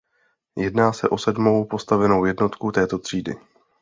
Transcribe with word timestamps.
Jedná 0.57 0.93
se 0.93 1.09
o 1.09 1.17
sedmou 1.17 1.65
postavenou 1.65 2.25
jednotku 2.25 2.71
této 2.71 2.97
třídy. 2.97 3.35